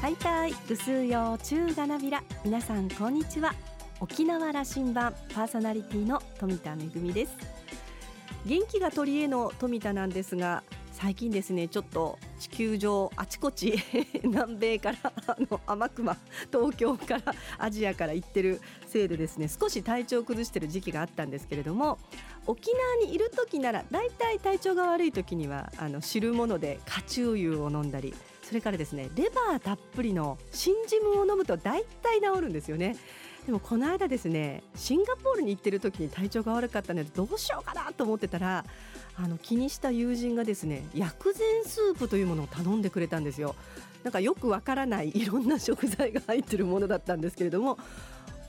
[0.00, 2.22] はいたいぐすうようちゅうがなびら。
[2.42, 3.52] 皆さんこんにちは。
[4.00, 7.36] 沖縄羅針盤パーソナリティの富田恵です。
[8.46, 10.62] 元気が取り柄の富田なんですが
[10.92, 13.74] 最近ですねちょっと地球上あちこち
[14.24, 16.16] 南米からあの天熊
[16.50, 21.98] 東京からアジアから行ってるせいでですね少し体調を崩してる時期があったんですけれども
[22.46, 28.14] 沖縄にいる時ならだいたい体調が悪い時にはあの汁物でカチューユを飲んだり
[28.50, 32.96] それからですねレバーたっぷりの新ジムを飲むと大体治るんですよね。
[33.46, 38.64] でもこの間ですねシンガポールに行ってる時に体調が悪かったのでどうしようかなと思ってたら
[39.14, 43.54] あの気にした友人がですね薬膳スープというものを頼んでくれたんですよ。
[44.02, 47.78] なんかよくわからないいろんな食材が入ってるものだったんですけれども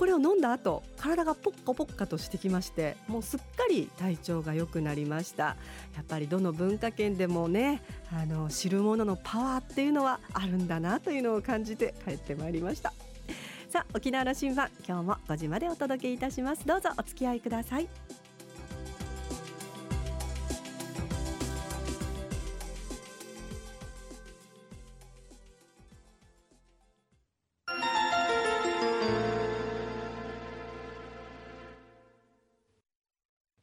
[0.02, 5.44] これを飲んだ後体がポッカポッカとしてきましてもうすっかり体調が良くなりました。
[5.44, 12.94] やっぱりどの文化圏でもねあの知るもののパワーっていうのはあるんだなというのを感じて帰ってまいりました。
[13.70, 16.66] さあ沖縄羅針盤今日も5時までお届けいたします。
[16.66, 17.88] どうぞお付き合いください。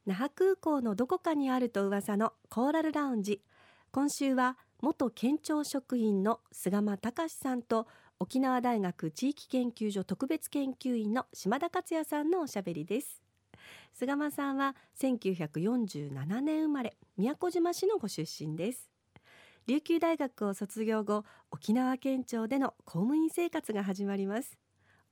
[0.08, 3.42] 那覇空港のどこかにあると噂のコーラルラウンジ
[3.90, 7.86] 今週は元県庁職員の菅間隆さんと
[8.18, 13.20] 沖縄大学地域研究所特別研究員の島田克也さんのおしゃべりです。
[13.92, 18.88] 菅間さんは1947年生まれ宮古島市のご出身です。
[19.66, 24.56] 琉球大学を卒業後沖縄県庁での公務員生活が始まります。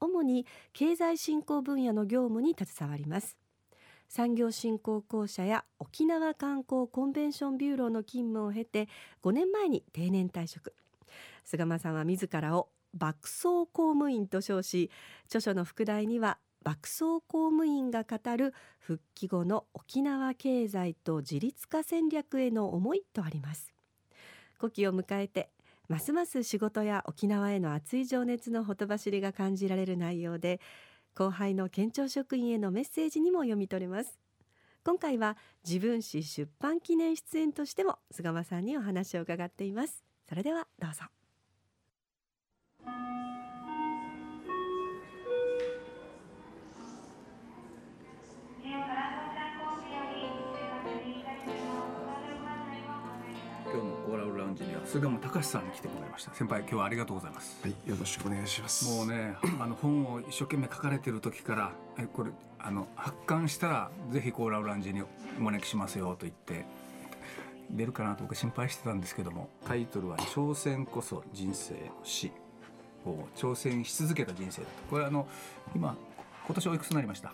[0.00, 3.36] 主に経済振興分野の業務に携わります。
[4.09, 8.89] 産業振興公社や沖縄観光コンベンションビューローの勤務を経て
[9.23, 10.75] 5年前に定年退職。
[11.45, 14.91] 菅間さんは自らを爆走公務員と称し
[15.27, 23.72] 著書の副題には爆走公務員が語る復帰後の沖縄経済と自立化戦略への思いとあります。
[24.59, 25.50] 古希を迎えて
[25.89, 30.61] ますます仕事や沖縄への熱い情熱のほとばしりが感じられる内容で
[31.16, 34.19] 後輩の県庁職員へのメッセージにも読み取れます。
[34.84, 40.04] 今回は自分史出版記念出演としても菅間さんにお話を伺っています。
[40.28, 41.04] それではどうぞ。
[54.55, 56.33] ジには菅間隆さんに来てもらいました。
[56.33, 57.59] 先輩今日はありがとうございます。
[57.62, 58.89] はいよろしくお願いします。
[58.97, 65.06] もうねあの本を一生懸命書かれてる時からえこれあの発刊したらぜひコーラウランジにお
[65.43, 66.65] 招きしますよと言って
[67.71, 72.31] 出るかなと僕心配してたんですけどもタイトルは「挑戦こそ人生の死」
[73.05, 74.62] を挑戦し続けた人生。
[74.62, 75.28] だとこれあの
[75.75, 75.97] 今
[76.47, 77.33] 今年おいくつになりました？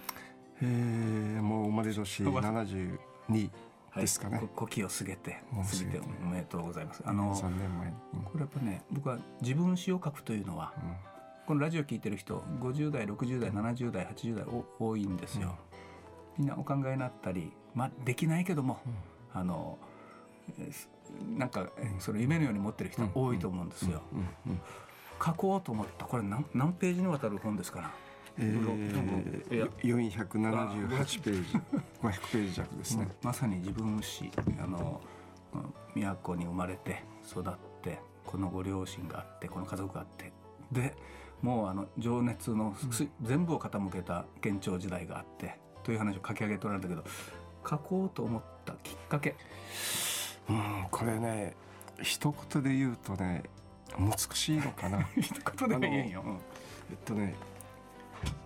[0.63, 3.51] えー、もう生まれ年72
[4.01, 7.03] ですかね、はい、古希を過ぎて過ぎておめでとうございます。
[7.05, 10.97] あの3年前、うん、これやっぱね僕は自分詩を書くというのは、うん、
[11.47, 14.47] このラジオ聞いてる人50代60代70代80代
[14.79, 15.57] 多いんですよ、
[16.39, 18.79] みんなお考えになったりまあできないけども、
[19.35, 19.79] あの
[21.37, 24.03] なんかそれ夢のように持ってる人多いと思うんですよ、
[25.25, 26.07] 書こうと思った。
[26.07, 27.91] これ何何ページにわたる本ですかな？
[28.39, 31.59] えー、478ページ。
[32.03, 35.01] 500ページ弱ですね、まさに自分史あの
[35.95, 37.45] 都に生まれて育っ
[37.83, 40.33] てこのご両親があってこの家族があって。
[40.73, 40.97] で
[41.43, 47.05] もうあの情熱の、うん、全部を傾けた県庁時代があってという話を書き上げておられたけど
[47.69, 49.35] 書こうと思ったきっかけ。
[50.49, 51.55] うんこれね
[52.01, 53.43] 一言で言うとね
[53.99, 55.03] 難しいのかな。
[55.21, 55.35] 一
[55.69, 56.25] 言で言えんよ、
[56.91, 57.35] えっとね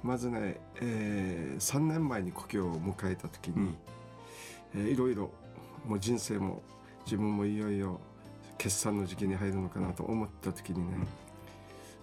[0.02, 3.76] まずね、えー、3年前に故郷を迎えた時に、うん、
[4.74, 5.30] えー、いろいろ
[5.84, 6.62] もう人生も
[7.04, 8.00] 自分もいよいよ
[8.58, 10.96] 決算の時期に入るのかなと思った時にね、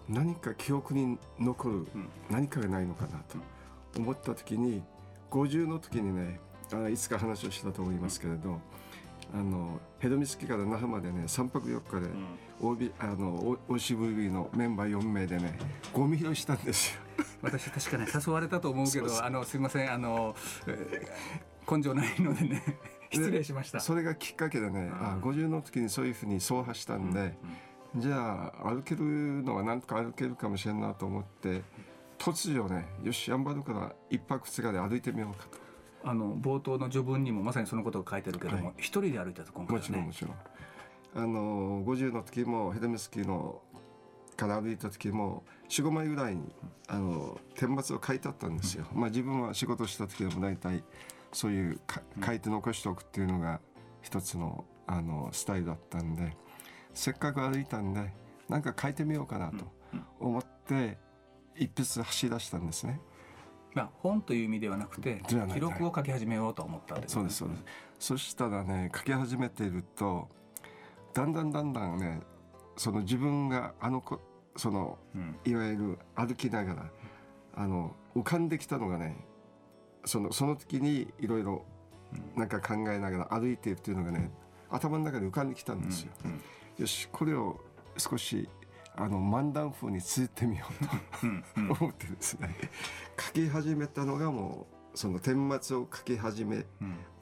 [0.09, 1.88] うん、何か記憶に残る
[2.29, 3.19] 何かがないのかな
[3.94, 4.83] と思った時に
[5.31, 6.39] 50の時にね
[6.71, 8.59] あいつか話をしたと思いますけれど、
[9.33, 12.07] あのヘドミスキから那覇までね3泊4日で、
[12.62, 15.57] うん、OB あの OCVB のメンバー4名でね
[15.91, 17.01] ゴミ拾いしたんですよ。
[17.41, 20.35] 私確かね誘われたと思うけどあのすいませんあの、
[20.68, 22.63] えー、根性ないのでね
[23.12, 23.80] 失礼しました。
[23.80, 27.38] それがきっかけでね、うん、あ50の時にそういうふうに走破したんで、うん
[27.95, 31.63] うん、じゃあ歩けるのはなんとか歩けるかもしれんなと思って
[32.19, 35.63] 突如ねよし頑張るから一泊二日で歩いてみようかと。
[36.03, 40.35] あの冒頭の序文にもまさにそのことが書いてるけども、はい、一人で歩いたと今回、ね、もちろんもちろん。
[41.15, 43.61] あの50の時もヘデミスキーの
[44.35, 46.53] から歩いた時も45枚ぐらいに
[46.88, 48.85] あの天末を書いてあったんですよ。
[48.94, 50.83] まあ、自分は仕事した時でも大体
[51.31, 53.59] そういうか書いて残しておくっていうのが
[54.01, 56.35] 一つのあのスタイルだったんで
[56.94, 58.13] せっかく歩いたんで
[58.49, 59.65] なんか書いてみようかなと
[60.19, 60.97] 思って
[61.56, 62.99] 一筆走り出したんですね。
[63.73, 67.63] まあ、本という意味ではなくて記録を書き始めようと思ったといそうですそうです。
[67.99, 70.27] そしたらね書き始めていると
[71.13, 72.21] だんだんだんだんね
[72.77, 74.19] その自分があのこ
[74.55, 75.35] そのうん。
[75.45, 76.91] いわゆる歩きながら
[77.55, 79.17] あの浮かんできたのがね
[80.05, 81.65] そのその時にいろいろ
[82.35, 84.31] なんか考えながら歩いているっていうのがね
[84.69, 86.11] 頭の中で浮かんできたんですよ。
[86.25, 86.41] うん。
[86.77, 87.59] よしこれを
[87.97, 88.49] 少し
[88.95, 92.56] あの漫談風に綴ってみようと思ってですね。
[93.19, 96.66] 書き始めたのがもうその顛末を書き始めうん。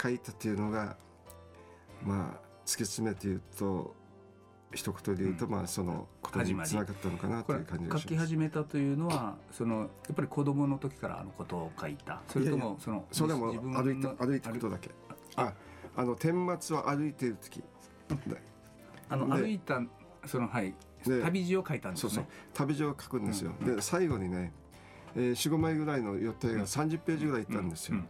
[0.01, 0.97] 書いたっていうのが
[2.03, 3.95] まあ突き詰めて言うと
[4.73, 5.51] 一言で言うと、うん。
[5.51, 8.27] まあそのことにつながったのかなという感じが書きします。
[8.27, 12.21] 始めたというのはそのやっぱり子供の時からあのことを書いた？
[12.27, 14.89] それともそのそれはも歩いての歩いてることだけ。
[15.37, 15.53] あ。
[15.95, 17.63] あの顛末を歩いている時。
[19.07, 19.81] あので歩いた
[20.25, 20.65] そのはい。
[20.71, 22.25] で旅路を書いたんですそうそう。
[22.53, 23.53] 旅路を書くんですよ。
[23.59, 23.75] うん。
[23.75, 24.51] で最後にね、
[25.15, 27.95] えー、45枚ぐらいの予定が30ページぐらいいったんですよ。
[27.95, 28.07] うん。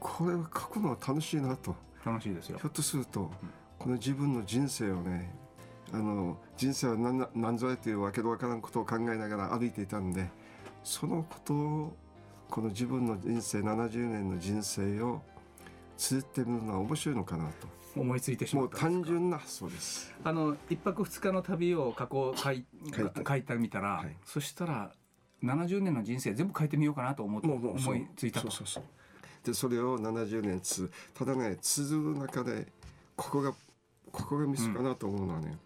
[0.00, 1.74] これを書くのは楽しいなと。
[2.04, 2.58] 楽しいですよ。
[2.58, 3.30] ひょっとすると
[3.78, 5.32] この自分の人生をね
[5.92, 10.28] あの人生は何な何ぞやというわけのわからんことを考えながら歩いていたんで
[10.82, 11.96] そのことを
[12.48, 15.22] この自分の人生70年の人生を
[15.96, 18.90] 綴ってみるのは面白いのかなと思いついてしまったんですか？
[18.90, 20.14] 単純な発想です。
[20.22, 22.64] あの一泊二日の旅を書こう書い
[23.26, 24.16] 書いてみたら、はい。
[24.24, 24.92] そしたら
[25.42, 28.50] 70年の人生全部書いてみようかなと思って思いついたと。
[28.50, 28.84] そうそうそう。
[29.44, 32.66] でそれを70年つただね綴る中で
[33.14, 33.52] ここが
[34.12, 35.56] ここがミスかなと思うのはね、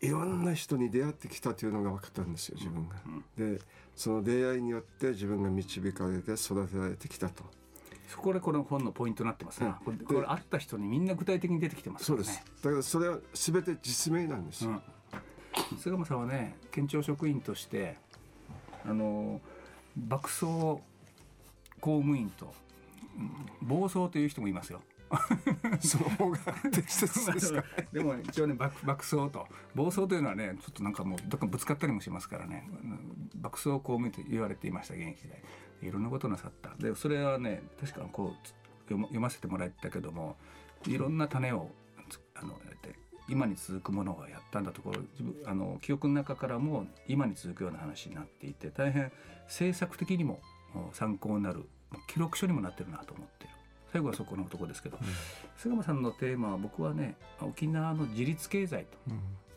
[0.00, 2.96] いろんな人に出会ってきたというのが分かったんですよ自分が。
[3.36, 3.60] で
[3.94, 7.44] その出会いによって自分が導かれて育てられてきたと。
[8.12, 12.44] そこでこの本のポイントになってますな、うんこれこれ会った人にみんな具体的に出てきてますよねそうです。
[12.62, 14.82] だからそれは全て実名なんですよ。
[15.72, 17.96] うん、菅間さんはね県庁職員として
[18.84, 19.40] あの
[19.96, 22.48] 爆走公務員と、う
[23.20, 23.30] ん
[23.62, 24.80] 暴走という人もいますよ。
[25.80, 26.38] その方が
[26.72, 27.64] 適切ですか？
[27.92, 35.42] でも一応ね爆爆走と暴走というのはねちょっとなんかもうどっかぶつかったりもしますからねうん爆走公務員と言われていました現役時代
[35.82, 36.70] いろんなことなさった。
[36.78, 38.54] でそれはね確かこうつ
[38.88, 40.36] 読ませてもらったけども
[40.86, 41.70] いろんな種を
[42.10, 42.94] つあのやって
[43.28, 49.12] 今に続くものをやったんだところ自分あの記憶の中からも今に続くような話になっていて大変
[49.44, 50.40] 政策的にも
[50.74, 51.68] お参考になる
[52.08, 53.50] 記録書にもなってるなと思ってる。
[53.92, 54.98] 最後はそこのとこですけど、
[55.58, 58.86] 菅間さんのテーマは僕はね沖縄の自立経済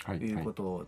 [0.05, 0.85] ということを、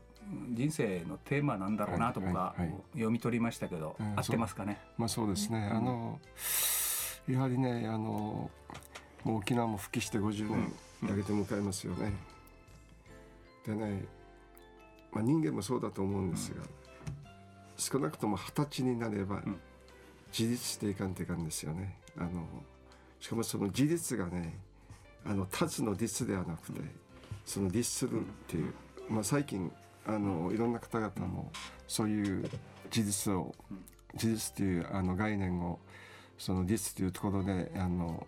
[0.53, 2.81] 人生のテーマなんだろうなと僕ははいはいはい。
[2.93, 4.79] 読み取りましたけど、うん合ってますかね？
[4.97, 5.77] まあそうですね、うん。
[5.77, 6.19] あの
[7.29, 8.49] やはりねあの
[9.23, 11.09] もう沖縄も復帰して50年うん。
[11.09, 12.13] やげて迎えますよね。
[13.65, 14.05] でね、
[15.11, 16.63] まあ、人間もそうだと思うんですが、
[17.77, 19.59] 少なくとも二十歳になればん。
[20.37, 21.97] 自立していかんといかんですよね。
[22.17, 22.45] あの
[23.19, 24.57] しかもその自立がね
[25.25, 26.81] あの立つの立ではなくて、
[27.45, 28.73] その立するっていう、
[29.09, 29.71] まあ、最近
[30.07, 31.51] あのいろんな方々も
[31.87, 32.49] そういう
[32.85, 33.53] 自立を
[34.13, 35.79] 自立というあの概念を
[36.37, 38.25] その立というところであの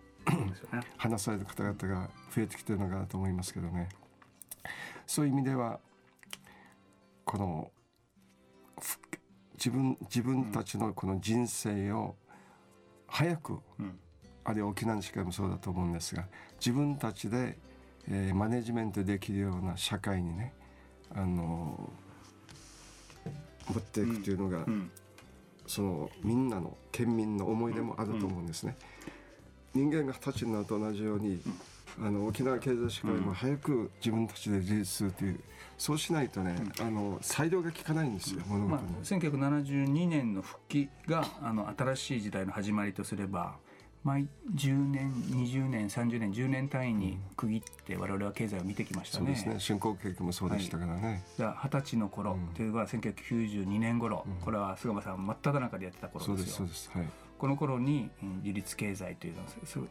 [0.98, 3.90] 話される方々が増えてきてるのかなと思いますけどね。
[5.08, 5.80] そういう意味では
[7.26, 7.72] この
[8.80, 9.00] ふ
[9.56, 12.16] 自分自分たちのこの人生を
[13.08, 14.00] 早く、うん。
[14.44, 16.26] あるいは沖縄の社会もそうだと思うんですが
[16.60, 17.60] 自分たちで、
[18.08, 20.54] えーマネジメントできるような社会にね
[21.16, 21.92] あの
[23.70, 24.92] 持っていくというのが、うん
[25.70, 28.76] そのみんなの県民の思い出もあると思うんですね。
[29.76, 31.40] 人間が二十歳になると同じように、
[32.02, 35.40] あの沖縄経済社会も早く自分たちで自立するという、
[35.78, 43.56] そうしないとね、あの裁量が効かないんですよ、物まあ事に。、1972年の復帰があの新しい時代の始まりとすれば
[44.04, 49.26] 毎10年20年30年10年単位に区切って我々は経済を見てきましたね。
[49.26, 51.24] そうですね、竣工景気もそうでしたからね。
[51.38, 52.48] じゃあ二十歳の頃うん。
[52.56, 56.92] というのは1992年頃、これは菅間さん真っ只中でやってた頃でそうですす、そようです。
[56.94, 57.10] はい。
[57.38, 59.48] この頃にうん自立経済というのは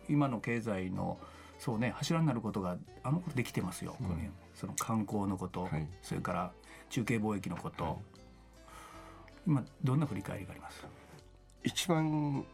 [0.09, 1.19] 今の経済の
[1.59, 5.87] そうね柱になることがあの頃できてますよ、これその観光のこと、はい。
[6.03, 6.53] それから
[6.88, 7.97] 中継貿易のこと、はい。
[9.47, 10.87] 今どんな振り返りがあります？
[11.65, 12.45] 一番、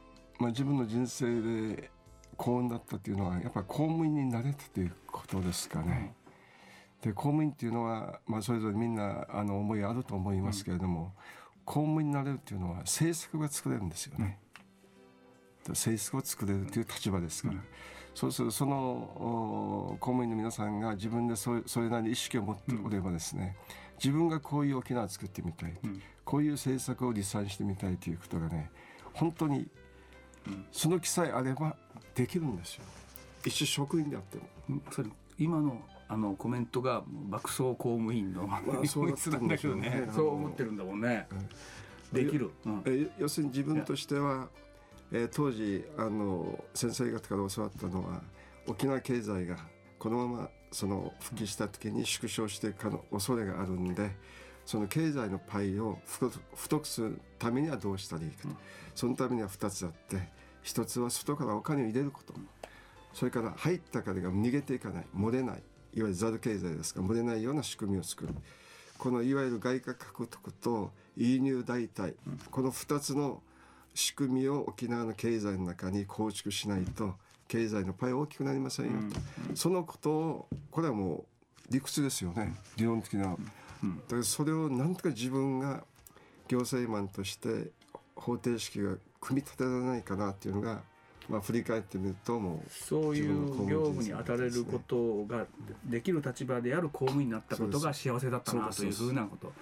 [0.44, 1.90] まあ、自分の人生で
[2.36, 6.14] 幸運だったというのはやっぱり公務員になれたということですかね。
[7.00, 11.14] で公務員っていうのは、まあ、それぞれみんなあの思いあると思いますけれども、
[11.64, 14.38] 公務員になれるっていうのは政策が作れるんですよね。
[15.68, 17.54] 政策を作れるという立場ですから、
[18.14, 23.56] そうするとその公務員の皆さんが自分でそれそれなりに意識を持っておればですね、
[23.96, 25.74] 自分がこういう沖縄を作ってみたい、
[26.22, 28.70] こういう政策を立案してみたいということがね
[29.14, 29.68] 本当に
[30.72, 31.76] その気さえあれば
[32.14, 32.84] できるんですよ。
[33.44, 34.80] 一職員であっても。
[34.90, 35.08] それ
[35.38, 40.08] 今のあのコメントが爆走公務員の、 まあ、そうなんだけどね。
[40.14, 41.26] そう思ってるんだもんね、
[42.12, 44.48] できる、うん、要するに自分としては、
[45.10, 48.22] えー、当時あの先生方から教わったのは
[48.66, 49.56] 沖縄経済が
[49.98, 54.10] このままその復帰した時に縮小していくかの恐れがあるんで
[54.64, 55.98] その経済のパイを
[56.54, 58.56] 太くするためにはどうしたらいいかと、うん、
[58.94, 60.28] そのためには2つあって
[60.64, 62.34] 1つは外からお金を入れること。
[63.12, 65.62] それから入った金が逃げていかない漏れない
[65.94, 68.34] いわゆるザル経済ですが漏れないような仕組みを作る。
[68.98, 72.14] このいわゆる外貨獲得と輸入代替、
[72.50, 73.42] この2つの
[73.94, 77.14] 仕組みを沖縄の経済の中に構築しないと
[77.46, 78.92] 経済のパイ大きくなりませんよ
[79.48, 81.24] と、そのことをこれはもう
[81.70, 82.54] 理屈ですよね。
[82.76, 83.36] 理論的な、
[84.06, 85.84] だからそれをなんとか自分が
[86.48, 87.70] 行政マンとして
[88.14, 90.82] 方程式が組み立てられないかなっていうのが
[91.28, 95.46] まあ、振り返ってみるともうそういう業務に当たれることが
[95.84, 99.52] できる立場である公務員になったことが幸せだったなというふうなこと。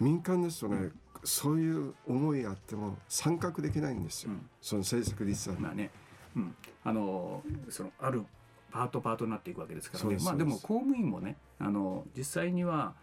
[0.00, 0.92] 民間ですとね、うん、
[1.24, 5.56] そういう思いがあっても参画できないんですよ、うん、その政策立案。
[5.60, 5.90] まあね、
[6.34, 6.54] うん、
[6.84, 8.24] あのそのある
[8.70, 10.18] パートパートになっていくわけですからね。
[10.22, 12.94] まあでも公務員もねあの実際には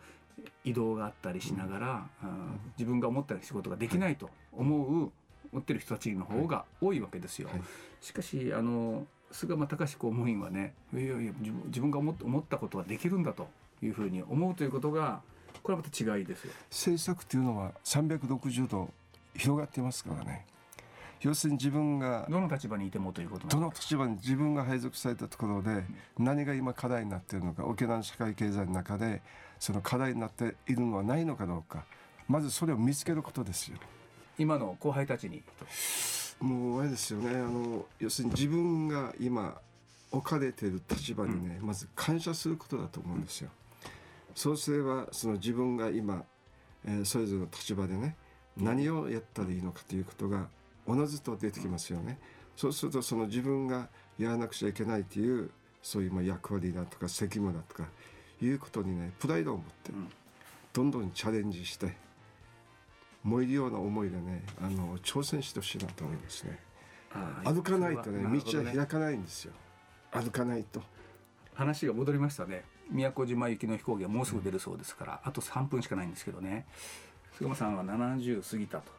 [0.63, 5.11] 移動があったりしながら、うん、自分が思った仕事ができないと思う、
[5.51, 7.47] 持ってる人たちの方が多いわけですよ。
[7.49, 7.67] はいはい
[8.03, 11.31] しかしあの菅間隆公務員はねいやいや
[11.67, 13.47] 自分が思思ったことはできるんだと
[13.81, 15.21] いうふうに思うということが
[15.63, 16.51] これはまた違いですよ。
[16.69, 18.89] 政策というのは360度
[19.35, 20.45] 広がってますからね。
[21.21, 25.85] 要するに自分がどの立場にいてもということどの立場に自分が配属されたところで
[26.19, 29.21] 何が今課題になっているのか沖縄の社会経済の中で
[29.63, 31.85] その課題になっているのはないのかどうか
[32.27, 33.77] まずそれを見つけることですよ。
[34.37, 35.41] 今の後輩たちに
[36.41, 39.57] もうあれですよねあの要するに自分が今
[40.11, 43.51] 置かれている立場にね、うん、まず感謝することだと思うんですよ。
[44.35, 46.25] そうすればその自分が今、
[46.83, 48.17] えー、それぞれの立場でね
[48.57, 50.49] 何をやったらいいのかということが
[50.85, 52.19] おのずと出てきますよね。
[52.57, 53.87] そうするとその自分が
[54.19, 55.51] やらなくちゃいけないという
[55.81, 57.87] そういうまあ役割だとか責務だとか
[58.41, 59.91] いうことにねプライドを持って
[60.73, 61.95] どんどんチャレンジして
[63.23, 66.59] 燃えるような思いでねあの挑戦してほしいなと思いますね。
[67.43, 69.53] 歩かないとね道は開かないんですよ、
[70.11, 70.81] 歩かないと。
[71.53, 72.63] 話が戻りましたね。
[72.89, 76.65] 宮古島行きの飛行機はもうすぐ出るそうですから、うん、あと3分しかないんですけどね。
[77.37, 78.91] 菅間さんは70過ぎたと。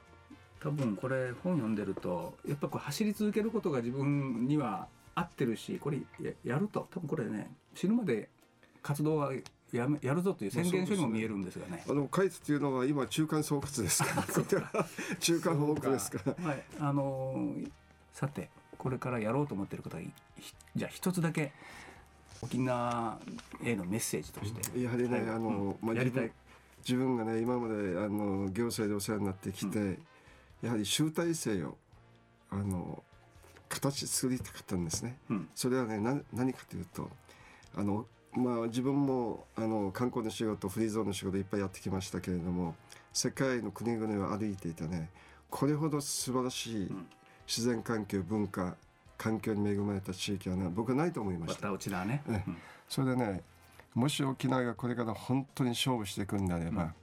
[0.61, 5.99] 多分これ本読んでるとやっぱこう走り続けることが自分には合ってるしこれ
[6.45, 6.89] やると。
[6.93, 8.29] 多分これね死ぬまで
[8.85, 9.33] 活動は
[9.73, 11.83] やめやるぞという宣言書にも見えるんですがね。
[11.89, 14.27] あの会津というのは今中間総括ですか
[14.71, 14.87] ら。
[15.19, 16.49] 中間報告ですから。
[16.49, 16.63] はい。
[16.79, 17.71] あのー、
[18.13, 19.99] さてこれからやろうと思っている方
[20.77, 21.53] じゃあ一つだけ
[22.43, 23.19] 沖縄
[23.63, 24.81] へのメッセージとして。
[24.81, 26.31] やはりね、はい、あの、まあ、やりたい
[26.87, 29.99] 自分がね今まであの行政でお世話になってきて、うん、
[30.61, 31.79] やはり集大成を
[32.51, 33.03] あの
[33.71, 35.17] 形作りたかったんですね。
[35.31, 37.11] うん、それはねな何かというと
[37.75, 42.75] あのまあ、自分もあの観光の仕事フリーゾーンの仕事いっぱいやってきましたけれども
[43.13, 45.09] 世界の国々を歩いていたね
[45.51, 46.93] これほど素晴らしい
[47.47, 48.75] 自然環境文化
[49.17, 51.69] 環境に恵まれた地域はね僕はないと思いました。
[52.27, 52.57] ね、うん、
[52.89, 53.43] それでね
[53.95, 56.95] もし沖縄がこれから本当に勝負していくんであれば、うん、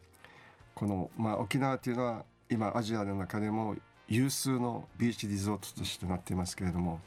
[0.76, 3.78] この、まあ、沖縄というのは今アジアの中でも
[4.10, 7.00] 有数のビーチリゾートとしてなっていますけれども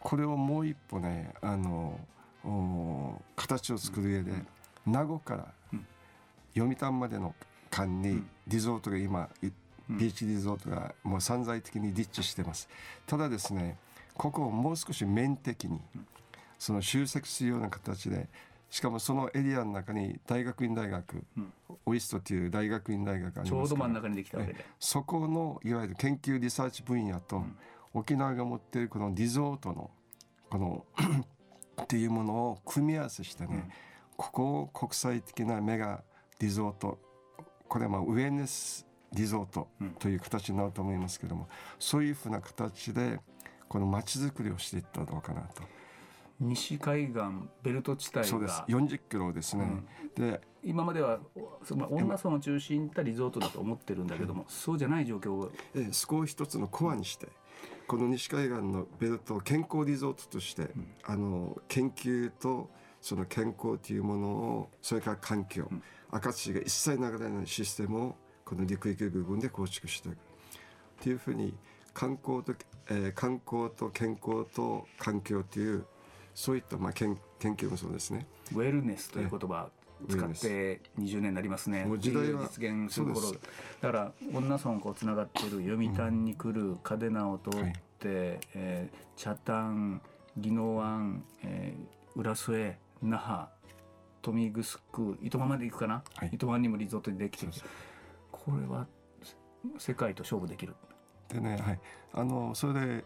[0.00, 2.00] これをもう一歩ねあの
[3.36, 4.32] 形を作る上で、
[4.86, 5.46] 名護から
[6.54, 7.34] 読谷までの
[7.70, 9.28] 間にリゾートが今
[9.88, 12.68] ビーチリゾートがもう散在的に立地してます。
[13.06, 13.78] ただですね
[14.14, 15.80] ここをもう少し面的に
[16.58, 18.28] その集積するような形で
[18.70, 21.52] しかもそのエリアの中に大学院大学、うん、
[21.84, 24.64] オイストという大学院大学ありますちょうど真ん中にできたわけで。
[24.78, 27.56] そこのいわゆる研究リサーチ分野と、うん、
[27.94, 29.90] 沖縄が持っているこのリゾートの
[30.48, 30.84] この
[31.80, 33.72] っていうものを組み合わせしてね、うん、
[34.16, 36.02] ここを国際的なメガ
[36.40, 36.98] リゾート
[37.68, 41.48] これはまあウェルネスリゾートという形になると思いますけども、
[41.78, 43.20] そういうふうな形で
[43.68, 45.62] この街づくりをしていったらどうかなと。
[46.40, 47.20] 西海岸
[47.62, 48.24] ベルト地帯が。
[48.24, 48.62] そうです。
[48.68, 49.64] 40キロですね、
[50.18, 51.20] うん、で今までは
[51.64, 57.28] その女村を中心にったリゾートだと思ってるんだけども、そうじゃない状況を、えー、そこを一つのコアにして、
[57.86, 62.70] この西海岸のベルトを健康リゾートとして、うん、あの研究と
[63.00, 70.14] その健康というものをそれから環境、うん、赤土が一切流れないシステムをこの陸域部分で構築していく。
[70.14, 70.18] っ
[71.02, 71.54] ていうふうに
[71.92, 72.54] 観光と、
[72.88, 75.84] えー、観光と健康と環境という
[76.34, 78.26] そういったまあ研研究もそうですね。
[78.52, 79.68] ウェルネスという言葉、
[80.08, 81.84] 使って20年になりますね。
[81.84, 83.32] もう時代は実現する頃。
[83.32, 83.38] だ
[83.80, 90.00] から女村こうつながっている読谷に来る嘉手納を通って、うんはい、えー、北谷
[90.38, 93.48] 宜野湾、えー、浦添那覇
[94.24, 97.52] 豊見城糸満まで行くかな、はい、糸満にもリゾートでできてる。
[98.30, 98.86] これは
[99.78, 100.74] 世界と勝負できる。
[101.28, 101.80] でね、はい、
[102.12, 103.04] あのそれで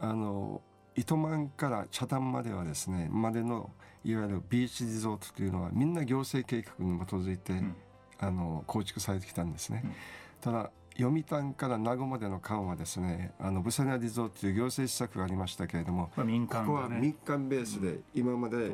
[0.00, 0.62] あの
[0.98, 3.70] 糸満から北谷まではですねまでの
[4.04, 7.76] いわゆるビーチリゾートというのはみんな行政計画に基づいて、うん、
[8.18, 9.82] あの構築されてきたんですね。
[9.84, 9.92] うん、
[10.40, 18.72] ただ読谷から名護までの間はですねあのブサニャリゾートという行政施策がありましたけれども、まあ民間、ね、ここは民間ベースで今まで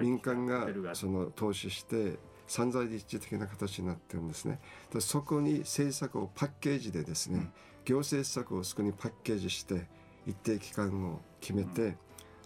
[0.00, 4.58] 民間がその投資して散財立地的な形になってるんですね。
[5.00, 7.52] そこに政策をパッケージでですね、うん、
[7.84, 9.86] 行政施策をそこにパッケージして
[10.28, 11.96] 一定期間を決めて、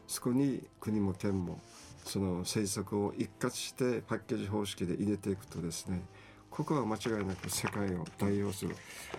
[0.06, 1.58] そこに国も県も
[2.04, 6.02] その政策を一括してパッケージ方式で入れていくとですね
[6.50, 8.76] ここは間違いなく世界を代表する。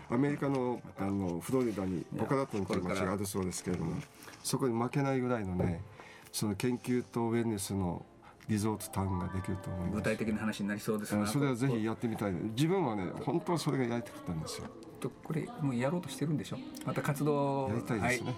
[0.09, 3.95] アメリカのあのフロリダにボカラトンという街があるそうですけれども
[4.43, 5.81] そこに負けないぐらいのね
[6.31, 8.05] その研究とウェルネスの
[8.49, 9.95] リゾートタウンができると思います。
[9.95, 12.31] 具体的な話になりそうですそれはぜひやってみたい。
[12.31, 14.67] 自分はね本当はそれがやりたかったんですよ。
[14.99, 16.57] とこれもうやろうとしてるんでしょ？
[16.85, 18.33] また活動やりたいですね、は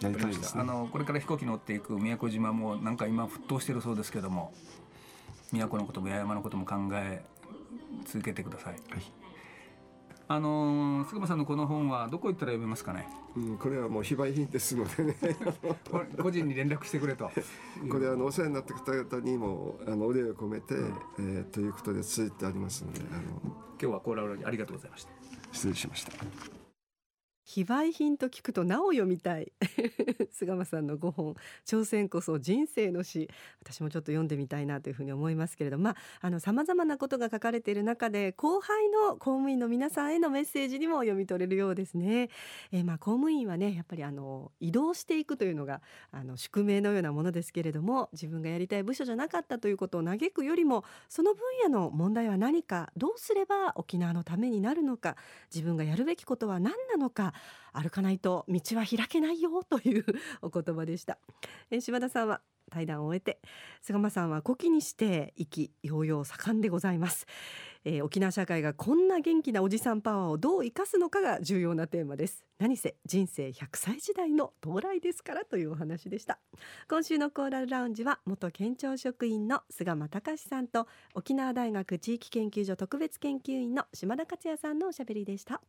[0.00, 0.60] い、やりたいですね。
[0.60, 4.52] あのこれから飛行機乗っていく宮古島もなんか今沸騰してるそうですけども
[5.52, 7.24] 宮古のことも八重山のことも考え
[8.06, 9.19] 続けてください、はい
[10.32, 13.08] あの菅間さんのこの本はどこ行ったら読めますかね？
[13.36, 15.16] うん、これはもう非売品ですのでね
[16.22, 17.28] 個人に連絡してくれと。
[17.90, 25.10] これあのお世話になった方々にもあのお礼を込めて、うん、えー、ということで続いてありますので、あの今日はコーラルありがとうございました。
[25.50, 26.59] 失礼しました。
[27.50, 29.50] 非売品と聞くとなお読みたい。
[30.30, 31.34] 菅間さんの5本。
[31.66, 33.28] 挑戦こそ人生の詩。
[33.60, 42.30] 私もちょっと読んでみたいなというふうに思いますけれどまああの様々なことが書かれている中で後輩の公務員の皆さんへのメッセージにも読み取れるようですね、
[42.70, 45.82] えー、まあ公務員はねやっぱりあの移動していくというのが
[46.12, 55.16] あの宿命のようなものですけれども自分がやりたい部署じゃなかったということを嘆くよりもその分野の問題は何かどうすれば沖縄のためになるのか
[55.52, 57.34] 自分がやるべきことは何なのか
[57.72, 60.04] 歩かないと道は開けないよという
[60.42, 61.18] お言葉でした。
[61.70, 63.40] え島田さんは対談を終えて
[63.82, 67.26] 菅間さんは古希にして意気揚々盛んでございます、
[67.84, 72.44] えー、沖縄社会がこんな元気なおじさんパワーをどう生かすのかが重要なテーマです。
[72.58, 76.38] 何せ人生100歳時代の到来ですからというお話でした。
[76.88, 85.62] 今週のコーラルラウンジは元県庁職員の菅間隆さんと沖縄大学地域研究所特別研究員の島田克也さんのおしゃべりでした。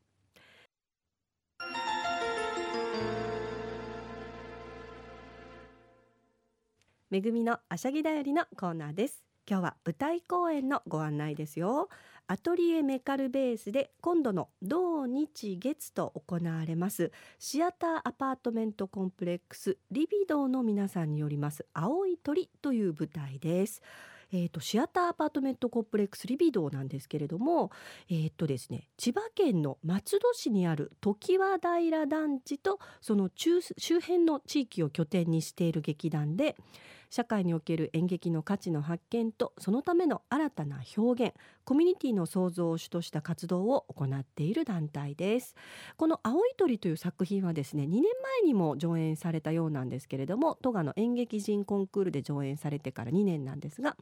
[7.12, 9.22] めぐみのあしゃぎだよりのコーナーです。
[9.46, 11.90] 今日は舞台公演のご案内ですよ。
[12.28, 17.12] アトリエメカルベースで今度の土日月と行われます。
[17.38, 23.82] シアターアパートメントコンプレックスリビドーの皆さんによります青い鳥という舞台です。
[24.34, 27.72] えーと、シアターアパートメントコンプレックスリビドーなんですけれども、
[28.10, 33.62] えーとですね、千葉県の松戸市にある常盤平団地とその周
[34.00, 36.56] 辺の地域を拠点にしている劇団で
[37.12, 41.34] 社会における演劇の価値の発見とそのための新たな表現
[41.66, 45.56] コミュニティの創造を主とした活動を行っている団体です。
[45.98, 53.98] この青い鳥という作品はですね2年前にも上演されたようなんですけれども戸賀の演劇人コンクールで上演されてから2年なんですが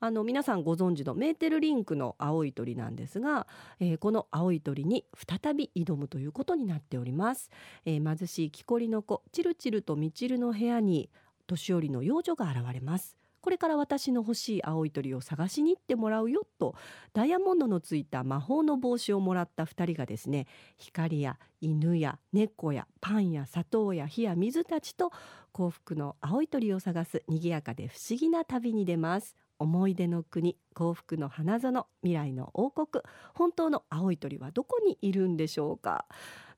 [0.00, 3.46] あの皆さんご存知のメーテルリンクの青い鳥なんですが、
[3.80, 7.50] えー、この青い鳥に再び挑むということになっております、
[7.86, 11.10] えー、貧しい木こりの子チルチルとみちるの部屋に
[11.46, 13.16] 年寄りの幼女が現れます。
[13.44, 16.74] これから私の欲しい青い鳥を探しに行ってもらうよと
[17.12, 20.46] ダイヤモンドのついた魔法の帽子をもらった2人がですね
[20.78, 25.12] 光や犬や猫やパンや砂糖や火や水たちと
[25.52, 29.36] 幸福の青い鳥を探す賑やかで不思議な旅に出ます。
[29.64, 33.02] 思い出の国幸福の花園未来の王国
[33.34, 36.04] 本当の青い鳥はどこにいるんでしょうか？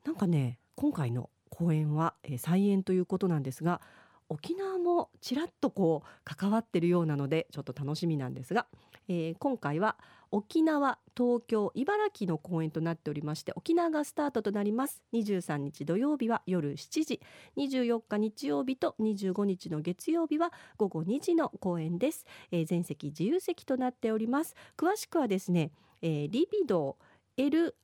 [0.05, 3.81] なんかね今回の公演は、えー、再演ということなんですが
[4.29, 8.67] 沖縄もちらっとこう関わってるようなのでちょっと楽しみなんですが、
[9.09, 9.97] えー、今回は
[10.31, 15.03] 沖縄東京茨城の公演となっておりまして沖縄がスタートとなります。
[15.13, 17.21] 23日土曜日は夜7時。
[17.57, 24.55] 24日日曜日と25日の月曜日は午後2時の公演です、えー、全席自由席となっております。
[24.77, 25.71] 詳しくはですね、
[26.03, 26.97] えー、リビド
[27.37, 27.75] LIBIDO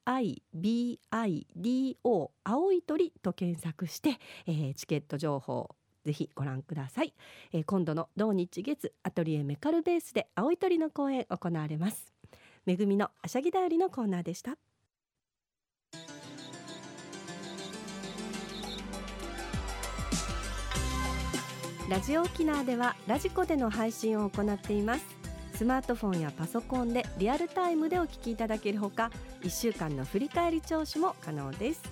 [2.45, 5.75] 青い鳥と検索して、えー、チケット情報
[6.05, 7.15] ぜひご覧ください、
[7.53, 12.13] えー、今度の同日月アトリエメカルベースで青い鳥の公演行われます。
[12.65, 14.57] めぐみのあしゃぎだよりのコーナーでした。
[21.89, 25.05] ラジオ沖縄ではラジコでの配信を行っています。
[25.55, 29.11] スマートフォンやパソコンでリアルタイムでお聞きいただけるほか
[29.43, 31.83] 1週間の振り返り聴取も可能です。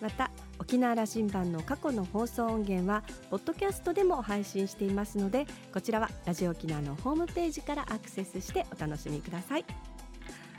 [0.00, 9.64] また沖縄羅針盤の過去の放送音源はポッドキャストでも配信していますのでこちらはラジオ沖縄のホームページからアクセスしてお楽しみください。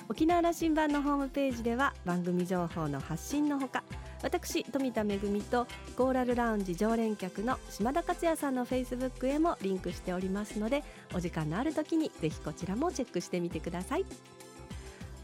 [0.10, 3.84] 沖縄羅針盤のホームページでは番組情報の発信のほか
[4.24, 5.20] 私富田恵
[5.52, 10.84] とコーラルラウンジ常連客の島田克也さんのフェイスブックへもリンクしておりますので
[11.14, 14.06] お時間のある時にぜひこちらもチェックしてみてください。